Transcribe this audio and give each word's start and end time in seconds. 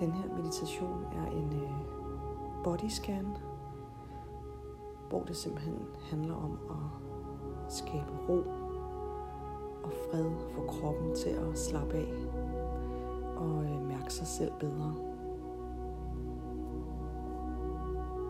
Den 0.00 0.12
her 0.12 0.36
meditation 0.36 1.04
er 1.12 1.26
en 1.26 1.52
øh, 1.52 1.70
body 2.64 2.88
scan, 2.88 3.36
hvor 5.08 5.24
det 5.24 5.36
simpelthen 5.36 5.86
handler 6.10 6.34
om 6.34 6.58
at 6.70 7.72
skabe 7.72 8.12
ro 8.28 8.38
og 9.82 9.92
fred 10.10 10.30
for 10.54 10.62
kroppen 10.66 11.14
til 11.16 11.30
at 11.30 11.58
slappe 11.58 11.94
af 11.94 12.08
og 13.36 13.64
øh, 13.64 13.88
mærke 13.88 14.14
sig 14.14 14.26
selv 14.26 14.52
bedre. 14.60 14.94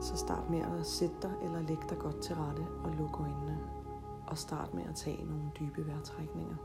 Så 0.00 0.16
start 0.16 0.50
med 0.50 0.60
at 0.60 0.86
sætte 0.86 1.14
dig 1.22 1.32
eller 1.42 1.60
lægge 1.60 1.84
dig 1.90 1.98
godt 1.98 2.20
til 2.20 2.34
rette 2.34 2.62
og 2.84 2.90
lukke 2.98 3.22
øjnene. 3.22 3.58
Og 4.26 4.38
start 4.38 4.74
med 4.74 4.82
at 4.88 4.94
tage 4.94 5.24
nogle 5.24 5.50
dybe 5.60 5.86
vejrtrækninger. 5.86 6.56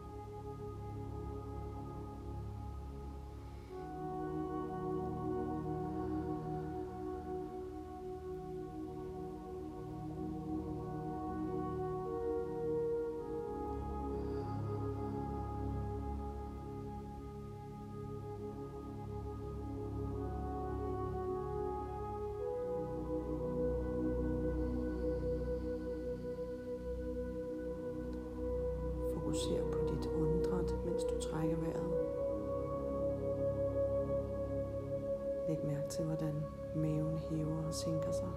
Læg 35.54 35.66
mærke 35.66 35.90
til, 35.90 36.06
hvordan 36.06 36.46
maven 36.76 37.18
hæver 37.18 37.68
og 37.68 37.74
sænker 37.74 38.12
sig. 38.12 38.28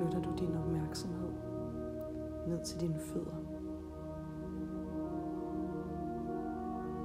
Flytter 0.00 0.22
du 0.22 0.30
din 0.38 0.56
opmærksomhed 0.56 1.30
ned 2.46 2.64
til 2.64 2.80
dine 2.80 2.98
fødder. 2.98 3.36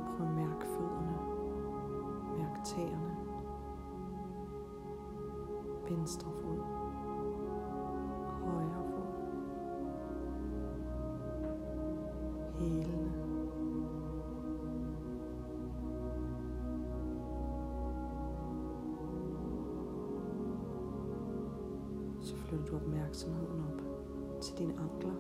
Prøv 0.06 0.28
at 0.28 0.34
mærke 0.34 0.66
fødderne. 0.66 1.18
Mærk 2.38 2.64
tæerne. 2.64 3.16
Venstre 5.90 6.32
flytter 22.48 22.66
du 22.66 22.76
opmærksomheden 22.76 23.64
op 23.68 23.82
til 24.42 24.58
dine 24.58 24.74
ankler. 24.74 25.14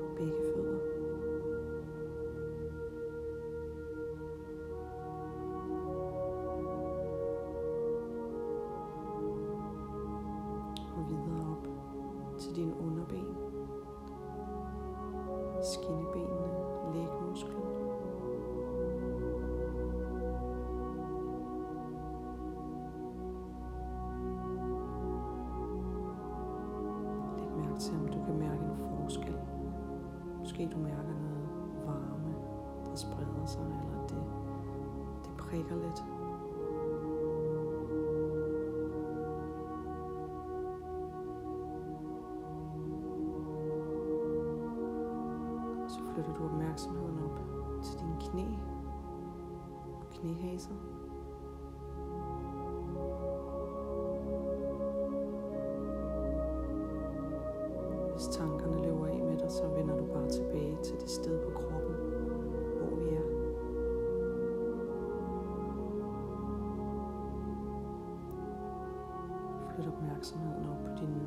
På 0.00 0.14
begge 0.16 0.32
fødder. 0.54 0.78
Og 10.96 11.08
videre 11.08 11.50
op 11.50 11.68
til 12.38 12.56
dine 12.56 12.74
underben. 12.80 13.31
Måske 30.62 30.74
du 30.74 30.80
mærker 30.82 31.02
noget 31.02 31.48
varme, 31.86 32.34
der 32.86 32.94
spreder 32.94 33.46
sig, 33.46 33.62
eller 33.62 34.06
det, 34.08 34.22
det 35.24 35.36
prikker 35.38 35.74
lidt. 35.74 35.98
Så 45.90 46.00
flytter 46.14 46.34
du 46.34 46.44
opmærksomheden 46.44 47.18
op 47.24 47.40
til 47.82 47.98
dine 47.98 48.16
knæ 48.20 48.46
og 50.00 50.06
knæhaser. 50.10 50.74
Hvis 58.12 58.26
tanker 58.36 58.61
så 59.62 59.68
vender 59.68 59.96
du 59.96 60.04
bare 60.04 60.28
tilbage 60.28 60.76
til 60.82 61.00
det 61.00 61.10
sted 61.10 61.38
på 61.44 61.50
kroppen, 61.50 61.94
hvor 62.78 62.96
vi 62.96 63.08
er. 63.08 63.24
Flyt 69.74 69.86
opmærksomheden 69.86 70.68
op 70.68 70.84
på 70.84 70.90
dine 71.00 71.22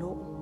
lår, 0.00 0.35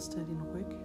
til 0.00 0.18
nederste 0.18 0.20
af 0.20 0.26
din 0.26 0.42
ryg. 0.54 0.83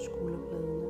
Skulderbladene, 0.00 0.86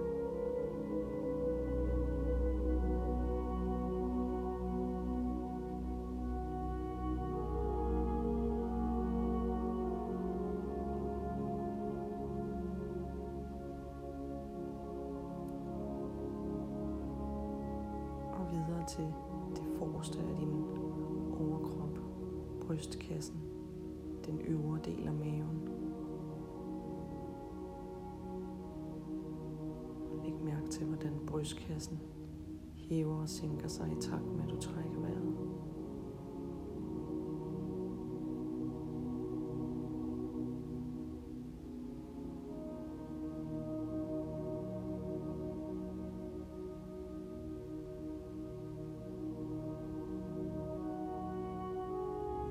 og 18.33 18.51
videre 18.51 18.87
til 18.89 19.05
det 19.55 19.65
forreste 19.79 20.19
af 20.19 20.25
din 20.41 20.65
overkrop, 21.41 21.99
brystkassen, 22.67 23.41
den 24.27 24.41
øvre 24.41 24.79
del 24.85 25.07
af 25.07 25.13
maven. 25.13 25.80
Læg 30.41 30.55
mærke 30.55 30.69
til, 30.69 30.87
hvordan 30.87 31.13
brystkassen 31.27 32.01
hæver 32.77 33.23
og 33.23 33.29
sænker 33.29 33.69
sig 33.69 33.93
i 33.93 34.01
takt 34.01 34.27
med, 34.37 34.45
at 34.45 34.51
du 34.51 34.61
trækker 34.61 35.01
vejret. 35.01 35.37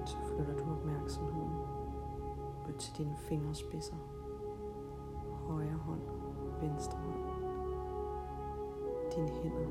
Så 0.05 0.17
flytter 0.27 0.57
du 0.57 0.71
opmærksomheden 0.71 1.51
ud 2.67 2.73
til 2.79 2.97
dine 2.97 3.17
fingerspidser. 3.17 3.95
Højre 5.47 5.77
hånd, 5.77 6.01
venstre 6.61 6.97
hånd. 6.97 7.38
Dine 9.19 9.31
hænder, 9.31 9.67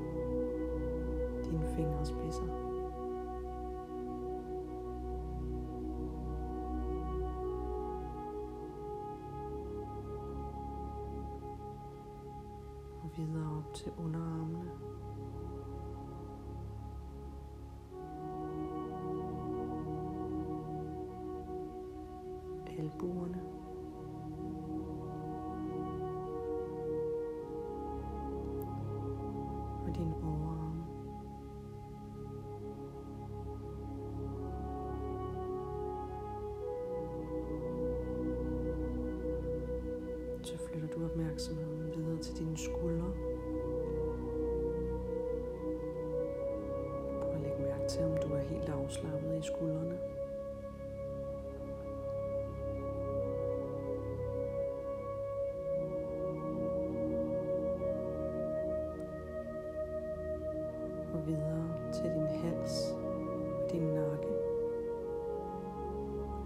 dine 1.43 1.67
fingerspidser. 1.75 2.43
Og 13.03 13.11
videre 13.17 13.57
op 13.57 13.73
til 13.73 13.91
underarmene. 13.97 14.71
albuerne. 22.79 23.58
På 29.89 29.95
din 29.95 30.13
overarm. 30.23 30.83
Så 40.43 40.57
flytter 40.57 40.87
du 40.87 41.05
opmærksomheden 41.05 41.93
videre 41.95 42.17
til 42.17 42.37
dine 42.37 42.57
skuldre. 42.57 43.11
Prøv 47.21 47.33
at 47.33 47.41
lægge 47.41 47.61
mærke 47.61 47.87
til, 47.89 48.03
om 48.03 48.17
du 48.27 48.33
er 48.33 48.41
helt 48.41 48.69
afslappet 48.69 49.39
i 49.39 49.41
skuldrene. 49.41 50.18
Til 62.01 62.11
din 62.15 62.27
hals 62.41 62.91
og 63.55 63.71
din 63.71 63.81
nakke. 63.81 64.31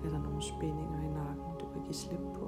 Er 0.05 0.09
der 0.09 0.21
nogle 0.23 0.41
spændinger 0.41 1.01
i 1.09 1.11
nakken, 1.19 1.51
du 1.59 1.65
kan 1.73 1.81
give 1.83 1.93
slip 1.93 2.25
på? 2.39 2.45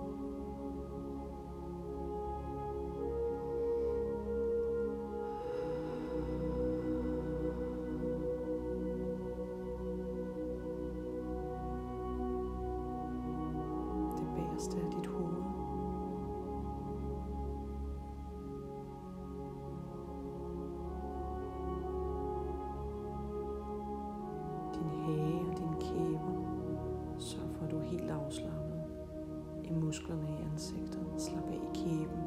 Musklerne 29.86 30.28
i 30.30 30.44
ansigtet. 30.52 31.06
Slap 31.18 31.48
af 31.48 31.56
i 31.56 31.70
kæben. 31.74 32.24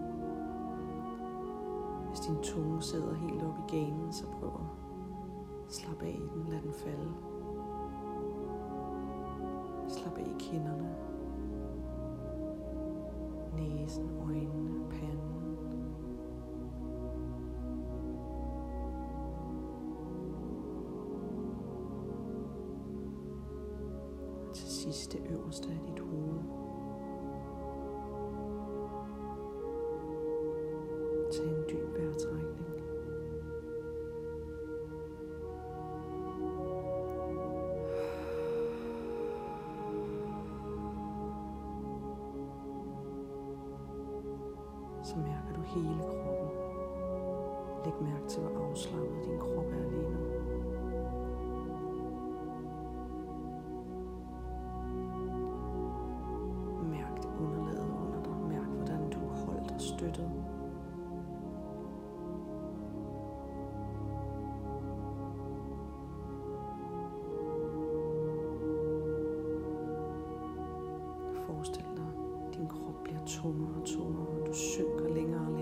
Hvis 2.08 2.20
din 2.20 2.36
tunge 2.42 2.82
sidder 2.82 3.14
helt 3.14 3.42
op 3.42 3.58
i 3.58 3.76
ganen, 3.76 4.12
så 4.12 4.26
prøv 4.26 4.48
at 4.48 5.72
slappe 5.72 6.06
af 6.06 6.10
i 6.10 6.38
den. 6.38 6.50
Lad 6.50 6.62
den 6.62 6.72
falde. 6.72 7.14
Slap 9.88 10.18
af 10.18 10.22
i 10.22 10.34
kinderne. 10.38 10.96
Næsen, 13.56 14.10
øjnene, 14.20 14.90
panden. 14.90 15.28
til 24.54 24.68
sidst 24.68 25.12
det 25.12 25.20
øverste 25.30 25.68
af 25.68 25.80
dit 25.86 26.00
hoved. 26.00 26.57
Så 45.08 45.16
mærker 45.16 45.52
du 45.54 45.60
hele 45.60 46.02
kroppen. 46.02 46.48
Læg 47.84 47.94
mærke 48.02 48.26
til, 48.28 48.42
hvor 48.42 48.68
afslappet 48.70 49.24
din 49.24 49.38
krop 49.38 49.64
er 49.72 49.90
lige 49.90 50.10
nu. 50.10 50.18
Mærk 56.90 57.22
det 57.22 57.30
underlaget 57.40 57.90
under 58.06 58.22
dig. 58.22 58.32
Mærk, 58.48 58.66
hvordan 58.66 59.10
du 59.10 59.18
er 59.18 59.46
holdt 59.46 59.72
og 59.72 59.80
støttet. 59.80 60.30
Forestil 71.46 71.84
dig, 71.96 72.12
din 72.54 72.68
krop 72.68 72.94
bliver 73.04 73.20
tungere 73.26 73.80
og 73.80 73.86
tungere, 73.86 74.37
og 74.48 75.57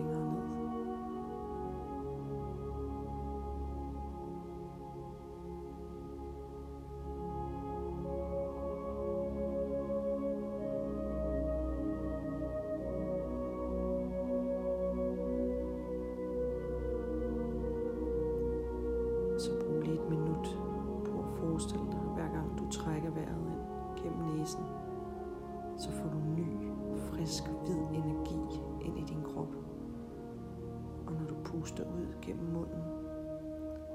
gennem 32.26 32.52
munden, 32.52 32.83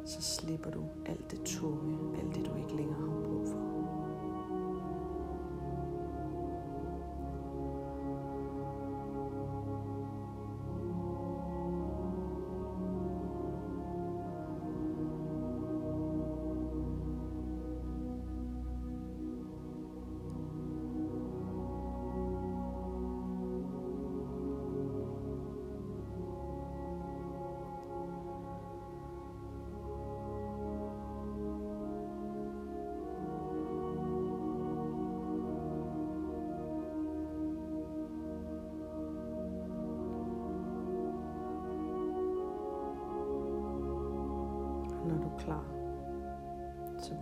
så 0.06 0.22
slipper 0.22 0.72
du 0.72 0.84
alt 1.06 1.32
det 1.32 1.42
tunge, 1.46 2.01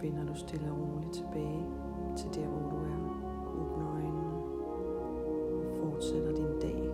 vender 0.02 0.26
du 0.26 0.34
stille 0.36 0.72
og 0.72 0.78
roligt 0.78 1.14
tilbage 1.14 1.66
til 2.18 2.30
der, 2.36 2.48
hvor 2.48 2.70
du 2.70 2.76
er. 2.76 3.00
Åbner 3.62 3.94
øjnene 3.94 4.32
og 5.56 5.92
fortsætter 5.92 6.36
din 6.36 6.60
dag 6.62 6.90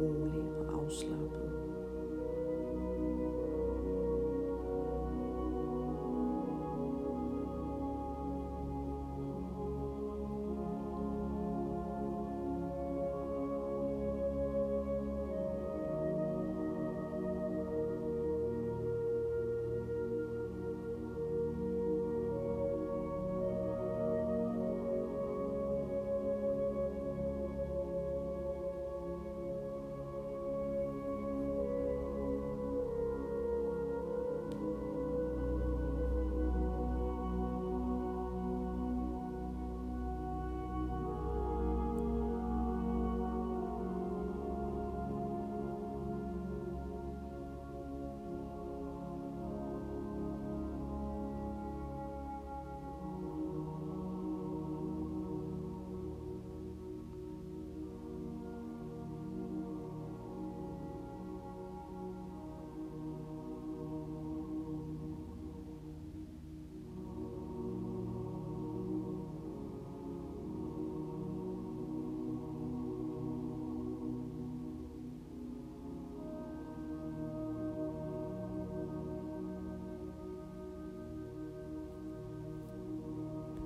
rolig 0.00 0.42
og 0.58 0.82
afslappet. 0.82 1.55